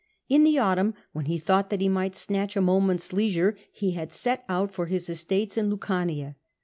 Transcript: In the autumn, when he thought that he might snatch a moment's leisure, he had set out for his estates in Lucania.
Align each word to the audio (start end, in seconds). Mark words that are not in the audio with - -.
In 0.27 0.43
the 0.43 0.57
autumn, 0.57 0.95
when 1.11 1.25
he 1.25 1.37
thought 1.37 1.69
that 1.69 1.79
he 1.79 1.87
might 1.87 2.15
snatch 2.15 2.55
a 2.55 2.59
moment's 2.61 3.13
leisure, 3.13 3.55
he 3.71 3.91
had 3.91 4.11
set 4.11 4.43
out 4.49 4.71
for 4.73 4.87
his 4.87 5.07
estates 5.11 5.57
in 5.57 5.69
Lucania. 5.69 6.37